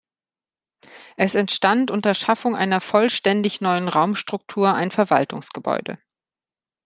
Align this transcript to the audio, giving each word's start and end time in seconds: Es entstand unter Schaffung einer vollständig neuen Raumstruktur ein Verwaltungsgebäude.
Es 1.15 1.35
entstand 1.35 1.91
unter 1.91 2.15
Schaffung 2.15 2.55
einer 2.55 2.81
vollständig 2.81 3.61
neuen 3.61 3.87
Raumstruktur 3.87 4.73
ein 4.73 4.89
Verwaltungsgebäude. 4.89 5.95